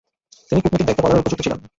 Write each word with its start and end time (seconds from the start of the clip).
তিনি 0.49 0.59
কূটনীতিক 0.61 0.85
দায়িত্ব 0.87 1.03
পালনের 1.03 1.21
উপযুক্ত 1.21 1.41
ছিলেন। 1.45 1.59